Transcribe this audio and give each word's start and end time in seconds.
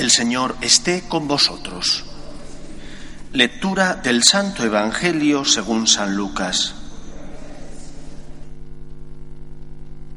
El 0.00 0.10
Señor 0.10 0.56
esté 0.62 1.02
con 1.06 1.28
vosotros. 1.28 2.06
Lectura 3.34 3.96
del 3.96 4.24
Santo 4.24 4.64
Evangelio 4.64 5.44
según 5.44 5.86
San 5.86 6.16
Lucas. 6.16 6.74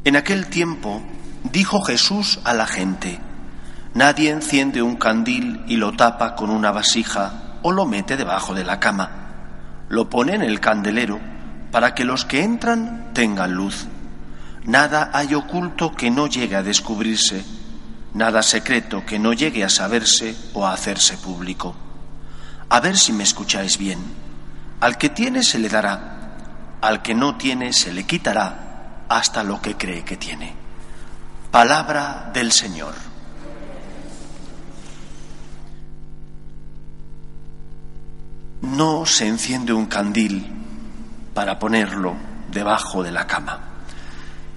En 0.06 0.16
aquel 0.16 0.48
tiempo 0.48 1.04
dijo 1.52 1.82
Jesús 1.82 2.40
a 2.46 2.54
la 2.54 2.66
gente, 2.66 3.20
Nadie 3.94 4.30
enciende 4.30 4.82
un 4.82 4.96
candil 4.96 5.66
y 5.68 5.76
lo 5.76 5.92
tapa 5.92 6.34
con 6.36 6.50
una 6.50 6.72
vasija 6.72 7.58
o 7.62 7.74
lo 7.74 7.86
mete 7.86 8.16
debajo 8.16 8.54
de 8.54 8.64
la 8.64 8.80
cama. 8.80 9.12
Lo 9.90 10.10
pone 10.10 10.34
en 10.34 10.44
el 10.44 10.62
candelero 10.62 11.20
para 11.74 11.94
que 11.94 12.06
los 12.06 12.24
que 12.24 12.42
entran 12.42 13.12
tengan 13.14 13.52
luz. 13.52 13.88
Nada 14.64 15.12
hay 15.12 15.34
oculto 15.34 15.92
que 15.92 16.10
no 16.10 16.28
llegue 16.28 16.56
a 16.56 16.64
descubrirse, 16.64 17.44
nada 18.14 18.44
secreto 18.44 19.06
que 19.06 19.20
no 19.20 19.34
llegue 19.34 19.64
a 19.64 19.70
saberse 19.70 20.36
o 20.54 20.66
a 20.66 20.74
hacerse 20.74 21.18
público. 21.18 21.76
A 22.70 22.80
ver 22.80 22.98
si 22.98 23.14
me 23.14 23.24
escucháis 23.24 23.78
bien. 23.78 24.00
Al 24.80 24.98
que 24.98 25.10
tiene 25.10 25.44
se 25.44 25.60
le 25.60 25.70
dará, 25.70 26.78
al 26.82 27.02
que 27.02 27.14
no 27.14 27.38
tiene 27.38 27.74
se 27.74 27.94
le 27.94 28.06
quitará 28.06 29.06
hasta 29.10 29.44
lo 29.44 29.62
que 29.62 29.76
cree 29.76 30.04
que 30.04 30.18
tiene. 30.18 30.54
Palabra 31.52 32.32
del 32.34 32.52
Señor. 32.52 33.14
no 38.64 39.06
se 39.06 39.28
enciende 39.28 39.74
un 39.74 39.86
candil 39.86 40.52
para 41.34 41.60
ponerlo 41.60 42.16
debajo 42.50 43.04
de 43.04 43.12
la 43.12 43.28
cama. 43.28 43.60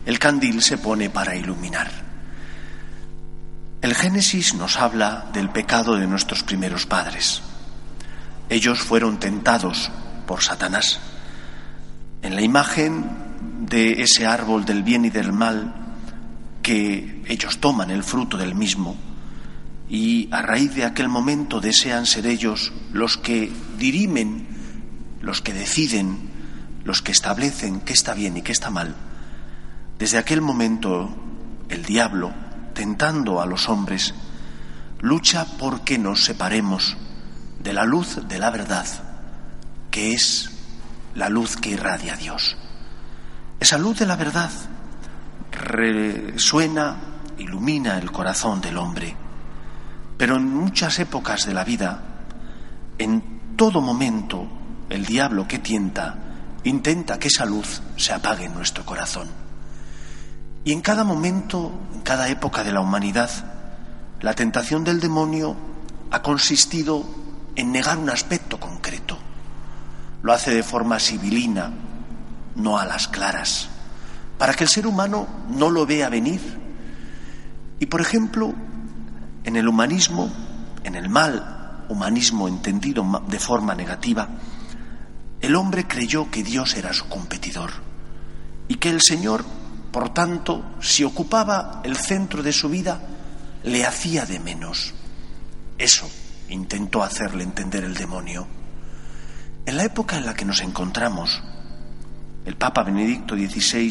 El 0.06 0.18
candil 0.18 0.62
se 0.62 0.78
pone 0.78 1.10
para 1.10 1.34
iluminar. 1.34 2.05
El 3.82 3.94
Génesis 3.94 4.54
nos 4.54 4.78
habla 4.78 5.26
del 5.32 5.50
pecado 5.50 5.96
de 5.96 6.06
nuestros 6.06 6.42
primeros 6.42 6.86
padres. 6.86 7.42
Ellos 8.48 8.80
fueron 8.80 9.18
tentados 9.18 9.90
por 10.26 10.42
Satanás. 10.42 10.98
En 12.22 12.34
la 12.34 12.40
imagen 12.40 13.04
de 13.60 14.02
ese 14.02 14.26
árbol 14.26 14.64
del 14.64 14.82
bien 14.82 15.04
y 15.04 15.10
del 15.10 15.32
mal, 15.32 15.74
que 16.62 17.22
ellos 17.28 17.58
toman 17.58 17.90
el 17.90 18.02
fruto 18.02 18.36
del 18.36 18.54
mismo, 18.54 18.96
y 19.88 20.28
a 20.32 20.42
raíz 20.42 20.74
de 20.74 20.84
aquel 20.84 21.08
momento 21.08 21.60
desean 21.60 22.06
ser 22.06 22.26
ellos 22.26 22.72
los 22.92 23.18
que 23.18 23.52
dirimen, 23.78 24.48
los 25.20 25.42
que 25.42 25.52
deciden, 25.52 26.18
los 26.84 27.02
que 27.02 27.12
establecen 27.12 27.80
qué 27.80 27.92
está 27.92 28.14
bien 28.14 28.36
y 28.36 28.42
qué 28.42 28.52
está 28.52 28.70
mal. 28.70 28.96
Desde 29.98 30.18
aquel 30.18 30.40
momento 30.40 31.14
el 31.68 31.84
diablo, 31.84 32.32
tentando 32.76 33.40
a 33.40 33.46
los 33.46 33.68
hombres, 33.68 34.14
lucha 35.00 35.44
por 35.58 35.80
que 35.80 35.98
nos 35.98 36.24
separemos 36.24 36.96
de 37.58 37.72
la 37.72 37.84
luz 37.84 38.28
de 38.28 38.38
la 38.38 38.50
verdad, 38.50 38.86
que 39.90 40.12
es 40.12 40.50
la 41.16 41.28
luz 41.28 41.56
que 41.56 41.70
irradia 41.70 42.12
a 42.12 42.16
Dios. 42.16 42.56
Esa 43.58 43.78
luz 43.78 43.98
de 43.98 44.06
la 44.06 44.14
verdad 44.14 44.50
resuena, 45.50 46.96
ilumina 47.38 47.98
el 47.98 48.12
corazón 48.12 48.60
del 48.60 48.78
hombre 48.78 49.16
pero 50.16 50.36
en 50.36 50.48
muchas 50.48 50.98
épocas 50.98 51.46
de 51.46 51.54
la 51.54 51.64
vida, 51.64 52.00
en 52.98 53.56
todo 53.56 53.80
momento, 53.80 54.46
el 54.88 55.04
diablo 55.04 55.46
que 55.46 55.58
tienta 55.58 56.16
intenta 56.64 57.18
que 57.18 57.28
esa 57.28 57.44
luz 57.44 57.82
se 57.96 58.12
apague 58.12 58.46
en 58.46 58.54
nuestro 58.54 58.84
corazón. 58.84 59.28
Y 60.66 60.72
en 60.72 60.80
cada 60.80 61.04
momento, 61.04 61.70
en 61.94 62.00
cada 62.00 62.28
época 62.28 62.64
de 62.64 62.72
la 62.72 62.80
humanidad, 62.80 63.30
la 64.20 64.34
tentación 64.34 64.82
del 64.82 64.98
demonio 64.98 65.54
ha 66.10 66.22
consistido 66.22 67.04
en 67.54 67.70
negar 67.70 67.98
un 67.98 68.10
aspecto 68.10 68.58
concreto. 68.58 69.16
Lo 70.24 70.32
hace 70.32 70.52
de 70.52 70.64
forma 70.64 70.98
sibilina, 70.98 71.70
no 72.56 72.78
a 72.78 72.84
las 72.84 73.06
claras, 73.06 73.68
para 74.38 74.54
que 74.54 74.64
el 74.64 74.68
ser 74.68 74.88
humano 74.88 75.28
no 75.50 75.70
lo 75.70 75.86
vea 75.86 76.08
venir. 76.08 76.40
Y, 77.78 77.86
por 77.86 78.00
ejemplo, 78.00 78.52
en 79.44 79.54
el 79.54 79.68
humanismo, 79.68 80.32
en 80.82 80.96
el 80.96 81.08
mal 81.08 81.84
humanismo 81.88 82.48
entendido 82.48 83.22
de 83.28 83.38
forma 83.38 83.76
negativa, 83.76 84.30
el 85.40 85.54
hombre 85.54 85.86
creyó 85.86 86.28
que 86.28 86.42
Dios 86.42 86.74
era 86.74 86.92
su 86.92 87.08
competidor 87.08 87.70
y 88.66 88.74
que 88.74 88.90
el 88.90 89.00
Señor, 89.00 89.44
por 89.96 90.10
tanto, 90.10 90.62
si 90.78 91.04
ocupaba 91.04 91.80
el 91.82 91.96
centro 91.96 92.42
de 92.42 92.52
su 92.52 92.68
vida, 92.68 93.00
le 93.62 93.86
hacía 93.86 94.26
de 94.26 94.38
menos. 94.38 94.92
Eso 95.78 96.06
intentó 96.50 97.02
hacerle 97.02 97.44
entender 97.44 97.82
el 97.82 97.94
demonio. 97.94 98.46
En 99.64 99.74
la 99.74 99.84
época 99.84 100.18
en 100.18 100.26
la 100.26 100.34
que 100.34 100.44
nos 100.44 100.60
encontramos, 100.60 101.42
el 102.44 102.56
Papa 102.56 102.82
Benedicto 102.82 103.34
XVI 103.36 103.90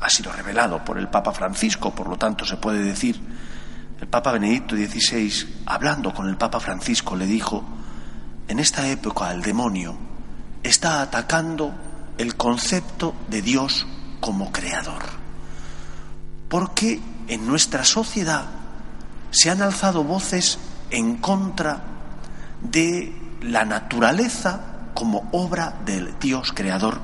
ha 0.00 0.08
sido 0.08 0.32
revelado 0.32 0.82
por 0.82 0.96
el 0.96 1.08
Papa 1.08 1.32
Francisco, 1.32 1.94
por 1.94 2.08
lo 2.08 2.16
tanto 2.16 2.46
se 2.46 2.56
puede 2.56 2.82
decir 2.82 3.20
el 4.00 4.08
Papa 4.08 4.32
Benedicto 4.32 4.74
XVI, 4.74 5.64
hablando 5.66 6.14
con 6.14 6.30
el 6.30 6.38
Papa 6.38 6.60
Francisco, 6.60 7.14
le 7.14 7.26
dijo, 7.26 7.62
en 8.48 8.58
esta 8.58 8.88
época 8.88 9.30
el 9.32 9.42
demonio 9.42 9.98
está 10.62 11.02
atacando 11.02 11.74
el 12.16 12.36
concepto 12.36 13.14
de 13.28 13.42
Dios 13.42 13.86
como 14.24 14.50
creador. 14.50 15.02
Porque 16.48 16.98
en 17.28 17.46
nuestra 17.46 17.84
sociedad 17.84 18.46
se 19.30 19.50
han 19.50 19.60
alzado 19.60 20.02
voces 20.02 20.58
en 20.88 21.16
contra 21.18 21.82
de 22.62 23.14
la 23.42 23.66
naturaleza 23.66 24.88
como 24.94 25.28
obra 25.32 25.74
del 25.84 26.18
Dios 26.18 26.54
creador 26.54 27.02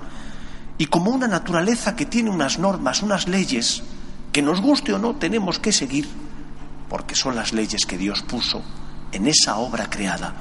y 0.79 0.87
como 0.87 1.11
una 1.11 1.29
naturaleza 1.29 1.95
que 1.95 2.07
tiene 2.07 2.31
unas 2.31 2.59
normas, 2.59 3.03
unas 3.03 3.29
leyes 3.29 3.83
que 4.33 4.41
nos 4.41 4.63
guste 4.63 4.95
o 4.95 4.99
no 4.99 5.17
tenemos 5.17 5.59
que 5.59 5.73
seguir 5.73 6.09
porque 6.89 7.15
son 7.15 7.37
las 7.37 7.53
leyes 7.53 7.85
que 7.85 7.99
Dios 7.99 8.23
puso 8.23 8.63
en 9.13 9.27
esa 9.27 9.59
obra 9.59 9.91
creada 9.91 10.33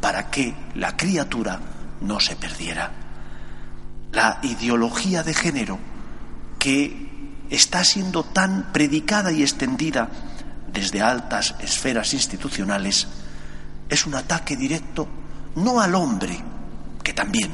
para 0.00 0.30
que 0.30 0.54
la 0.76 0.96
criatura 0.96 1.60
no 2.00 2.20
se 2.20 2.36
perdiera. 2.36 2.90
La 4.12 4.38
ideología 4.42 5.22
de 5.22 5.34
género 5.34 5.91
que 6.62 6.94
está 7.50 7.82
siendo 7.82 8.22
tan 8.22 8.72
predicada 8.72 9.32
y 9.32 9.42
extendida 9.42 10.08
desde 10.72 11.02
altas 11.02 11.56
esferas 11.58 12.14
institucionales 12.14 13.08
es 13.88 14.06
un 14.06 14.14
ataque 14.14 14.56
directo 14.56 15.08
no 15.56 15.80
al 15.80 15.96
hombre, 15.96 16.38
que 17.02 17.12
también, 17.14 17.50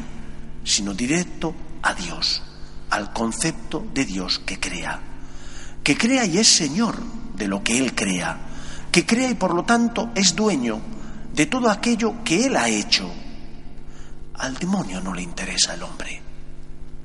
sino 0.62 0.92
directo 0.92 1.54
a 1.82 1.94
Dios, 1.94 2.42
al 2.90 3.14
concepto 3.14 3.86
de 3.94 4.04
Dios 4.04 4.40
que 4.44 4.60
crea, 4.60 5.00
que 5.82 5.96
crea 5.96 6.26
y 6.26 6.36
es 6.36 6.48
Señor 6.48 7.02
de 7.34 7.48
lo 7.48 7.64
que 7.64 7.78
Él 7.78 7.94
crea, 7.94 8.36
que 8.92 9.06
crea 9.06 9.30
y 9.30 9.36
por 9.36 9.54
lo 9.54 9.64
tanto 9.64 10.10
es 10.14 10.36
dueño 10.36 10.82
de 11.32 11.46
todo 11.46 11.70
aquello 11.70 12.22
que 12.22 12.44
Él 12.44 12.58
ha 12.58 12.68
hecho. 12.68 13.10
Al 14.34 14.54
demonio 14.58 15.00
no 15.00 15.14
le 15.14 15.22
interesa 15.22 15.72
el 15.72 15.82
hombre, 15.82 16.27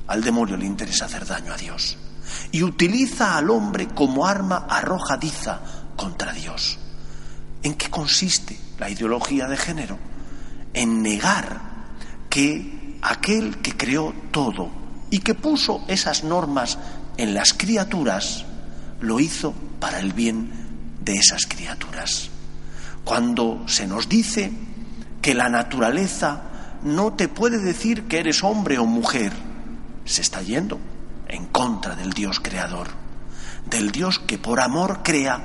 al 0.07 0.23
demonio 0.23 0.57
le 0.57 0.65
interesa 0.65 1.05
hacer 1.05 1.25
daño 1.25 1.53
a 1.53 1.57
Dios 1.57 1.97
y 2.51 2.63
utiliza 2.63 3.37
al 3.37 3.49
hombre 3.49 3.87
como 3.87 4.25
arma 4.25 4.65
arrojadiza 4.69 5.59
contra 5.95 6.33
Dios. 6.33 6.77
¿En 7.61 7.75
qué 7.75 7.89
consiste 7.89 8.59
la 8.79 8.89
ideología 8.89 9.47
de 9.47 9.57
género? 9.57 9.97
En 10.73 11.01
negar 11.01 11.61
que 12.29 12.97
aquel 13.01 13.57
que 13.57 13.75
creó 13.77 14.13
todo 14.31 14.69
y 15.09 15.19
que 15.19 15.35
puso 15.35 15.83
esas 15.87 16.23
normas 16.23 16.77
en 17.17 17.33
las 17.33 17.53
criaturas, 17.53 18.45
lo 18.99 19.19
hizo 19.19 19.53
para 19.79 19.99
el 19.99 20.13
bien 20.13 20.49
de 21.01 21.13
esas 21.13 21.45
criaturas. 21.45 22.29
Cuando 23.03 23.63
se 23.67 23.85
nos 23.85 24.09
dice 24.09 24.51
que 25.21 25.35
la 25.35 25.49
naturaleza 25.49 26.41
no 26.83 27.13
te 27.13 27.27
puede 27.27 27.59
decir 27.59 28.03
que 28.07 28.19
eres 28.19 28.43
hombre 28.43 28.79
o 28.79 28.85
mujer, 28.85 29.31
se 30.05 30.21
está 30.21 30.41
yendo 30.41 30.79
en 31.27 31.45
contra 31.47 31.95
del 31.95 32.13
Dios 32.13 32.39
creador, 32.39 32.87
del 33.69 33.91
Dios 33.91 34.19
que 34.19 34.37
por 34.37 34.59
amor 34.59 35.01
crea, 35.03 35.41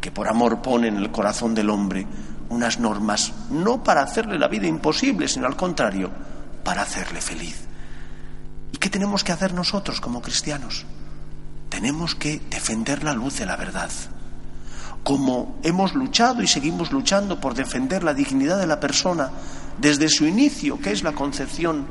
que 0.00 0.10
por 0.10 0.28
amor 0.28 0.62
pone 0.62 0.88
en 0.88 0.96
el 0.96 1.10
corazón 1.10 1.54
del 1.54 1.70
hombre 1.70 2.06
unas 2.48 2.78
normas, 2.78 3.32
no 3.50 3.82
para 3.82 4.02
hacerle 4.02 4.38
la 4.38 4.48
vida 4.48 4.66
imposible, 4.66 5.28
sino 5.28 5.46
al 5.46 5.56
contrario, 5.56 6.10
para 6.64 6.82
hacerle 6.82 7.20
feliz. 7.20 7.66
¿Y 8.72 8.78
qué 8.78 8.90
tenemos 8.90 9.24
que 9.24 9.32
hacer 9.32 9.54
nosotros 9.54 10.00
como 10.00 10.20
cristianos? 10.20 10.86
tenemos 11.72 12.14
que 12.14 12.38
defender 12.50 13.02
la 13.02 13.14
luz 13.14 13.38
de 13.38 13.46
la 13.46 13.56
verdad. 13.56 13.90
Como 15.02 15.58
hemos 15.62 15.94
luchado 15.94 16.42
y 16.42 16.46
seguimos 16.46 16.92
luchando 16.92 17.40
por 17.40 17.54
defender 17.54 18.04
la 18.04 18.12
dignidad 18.12 18.58
de 18.58 18.66
la 18.66 18.78
persona 18.78 19.30
desde 19.78 20.10
su 20.10 20.26
inicio, 20.26 20.78
que 20.78 20.92
es 20.92 21.02
la 21.02 21.12
concepción, 21.12 21.86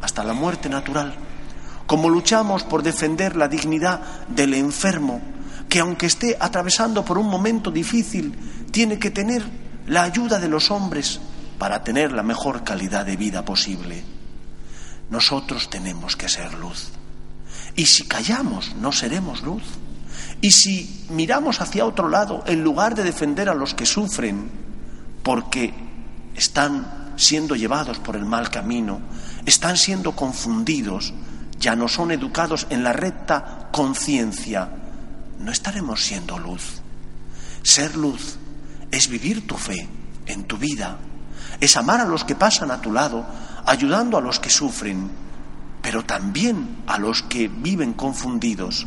hasta 0.00 0.22
la 0.22 0.32
muerte 0.32 0.68
natural. 0.68 1.12
Como 1.86 2.10
luchamos 2.10 2.64
por 2.64 2.82
defender 2.82 3.36
la 3.36 3.48
dignidad 3.48 4.00
del 4.28 4.54
enfermo 4.54 5.20
que 5.68 5.80
aunque 5.80 6.06
esté 6.06 6.36
atravesando 6.38 7.04
por 7.04 7.18
un 7.18 7.28
momento 7.28 7.70
difícil, 7.70 8.34
tiene 8.70 8.98
que 8.98 9.10
tener 9.10 9.42
la 9.86 10.02
ayuda 10.02 10.38
de 10.38 10.48
los 10.48 10.70
hombres 10.70 11.20
para 11.58 11.82
tener 11.82 12.12
la 12.12 12.22
mejor 12.22 12.64
calidad 12.64 13.06
de 13.06 13.16
vida 13.16 13.44
posible. 13.44 14.04
Nosotros 15.10 15.70
tenemos 15.70 16.16
que 16.16 16.28
ser 16.28 16.54
luz. 16.54 16.90
Y 17.74 17.86
si 17.86 18.04
callamos, 18.06 18.74
no 18.76 18.92
seremos 18.92 19.42
luz. 19.42 19.62
Y 20.40 20.50
si 20.52 21.06
miramos 21.10 21.60
hacia 21.60 21.86
otro 21.86 22.08
lado, 22.08 22.42
en 22.46 22.62
lugar 22.62 22.94
de 22.94 23.04
defender 23.04 23.48
a 23.48 23.54
los 23.54 23.74
que 23.74 23.86
sufren 23.86 24.50
porque 25.22 25.72
están 26.34 27.14
siendo 27.16 27.56
llevados 27.56 27.98
por 27.98 28.16
el 28.16 28.24
mal 28.24 28.50
camino, 28.50 29.00
están 29.46 29.76
siendo 29.76 30.12
confundidos, 30.12 31.14
ya 31.58 31.76
no 31.76 31.88
son 31.88 32.10
educados 32.10 32.66
en 32.70 32.84
la 32.84 32.92
recta 32.92 33.68
conciencia, 33.72 34.68
no 35.38 35.52
estaremos 35.52 36.04
siendo 36.04 36.38
luz. 36.38 36.80
Ser 37.62 37.96
luz 37.96 38.36
es 38.90 39.08
vivir 39.08 39.46
tu 39.46 39.56
fe 39.56 39.88
en 40.26 40.44
tu 40.44 40.56
vida, 40.56 40.98
es 41.60 41.76
amar 41.76 42.00
a 42.00 42.04
los 42.04 42.24
que 42.24 42.34
pasan 42.34 42.70
a 42.70 42.80
tu 42.80 42.92
lado, 42.92 43.26
ayudando 43.66 44.18
a 44.18 44.20
los 44.20 44.38
que 44.38 44.50
sufren, 44.50 45.10
pero 45.82 46.04
también 46.04 46.82
a 46.86 46.98
los 46.98 47.22
que 47.22 47.48
viven 47.48 47.94
confundidos, 47.94 48.86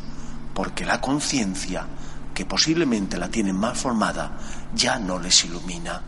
porque 0.53 0.85
la 0.85 1.01
conciencia, 1.01 1.85
que 2.33 2.45
posiblemente 2.45 3.17
la 3.17 3.29
tienen 3.29 3.55
mal 3.55 3.75
formada, 3.75 4.31
ya 4.73 4.99
no 4.99 5.19
les 5.19 5.43
ilumina. 5.45 6.01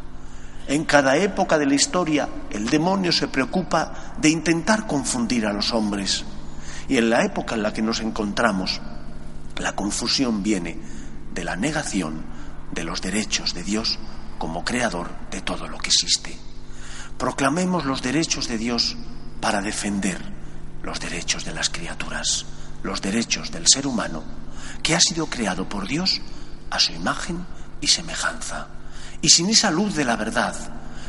En 0.68 0.86
cada 0.86 1.18
época 1.18 1.58
de 1.58 1.66
la 1.66 1.76
historia 1.76 2.30
el 2.50 2.70
demonio 2.70 3.12
se 3.12 3.28
preocupa 3.28 4.14
de 4.18 4.30
intentar 4.30 4.88
confundir 4.88 5.46
a 5.46 5.54
los 5.54 5.74
hombres. 5.74 6.24
Y 6.92 6.98
en 6.98 7.10
la 7.10 7.24
época 7.24 7.56
en 7.56 7.64
la 7.64 7.72
que 7.72 7.82
nos 7.82 8.02
encontramos, 8.02 8.82
la 9.56 9.78
confusión 9.78 10.44
viene 10.44 10.78
de 11.34 11.46
la 11.46 11.56
negación 11.56 12.22
de 12.74 12.84
los 12.84 13.02
derechos 13.02 13.54
de 13.54 13.64
Dios 13.64 13.98
como 14.38 14.66
creador 14.66 15.10
de 15.32 15.40
todo 15.40 15.70
lo 15.70 15.78
que 15.78 15.88
existe. 15.88 16.38
Proclamemos 17.18 17.86
los 17.86 18.02
derechos 18.02 18.50
de 18.50 18.58
Dios 18.58 18.98
para 19.40 19.62
defender 19.62 20.20
los 20.84 21.00
derechos 21.00 21.46
de 21.46 21.54
las 21.54 21.70
criaturas, 21.70 22.46
los 22.84 23.02
derechos 23.02 23.52
del 23.52 23.70
ser 23.70 23.88
humano, 23.88 24.22
que 24.84 24.94
ha 24.94 25.00
sido 25.00 25.28
creado 25.28 25.70
por 25.70 25.88
Dios 25.88 26.20
a 26.72 26.80
su 26.80 26.92
imagen 26.92 27.46
y 27.80 27.88
semejanza. 27.88 28.68
Y 29.22 29.30
sin 29.30 29.50
esa 29.50 29.72
luz 29.72 29.96
de 29.96 30.04
la 30.04 30.18
verdad, 30.18 30.56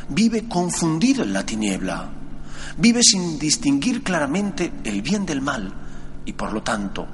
vive 0.07 0.47
confundido 0.47 1.25
en 1.25 1.33
la 1.33 1.45
tiniebla, 1.45 2.09
vive 2.77 3.01
sin 3.03 3.39
distinguir 3.39 4.03
claramente 4.03 4.71
el 4.83 5.01
bien 5.01 5.25
del 5.25 5.41
mal 5.41 5.73
y 6.25 6.33
por 6.33 6.53
lo 6.53 6.63
tanto 6.63 7.07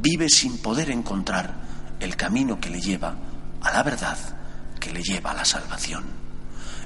vive 0.00 0.28
sin 0.28 0.58
poder 0.58 0.90
encontrar 0.90 1.54
el 2.00 2.16
camino 2.16 2.60
que 2.60 2.70
le 2.70 2.80
lleva 2.80 3.14
a 3.60 3.70
la 3.70 3.82
verdad, 3.82 4.18
que 4.80 4.92
le 4.92 5.02
lleva 5.02 5.30
a 5.30 5.34
la 5.34 5.44
salvación. 5.44 6.04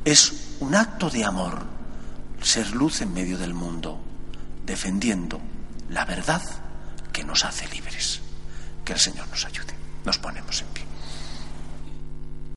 Es 0.05 0.57
un 0.61 0.75
acto 0.75 1.11
de 1.11 1.25
amor 1.25 1.65
ser 2.43 2.71
luz 2.73 3.01
en 3.01 3.13
medio 3.13 3.39
del 3.39 3.55
mundo, 3.55 4.01
defendiendo 4.65 5.41
la 5.89 6.05
verdad 6.05 6.43
que 7.13 7.25
nos 7.25 7.45
hace 7.45 7.67
libres. 7.69 8.21
Que 8.85 8.93
el 8.93 9.01
Señor 9.01 9.27
nos 9.29 9.45
ayude. 9.45 9.75
Nos 10.05 10.19
ponemos 10.19 10.61
en 10.61 10.69
pie. 10.69 10.85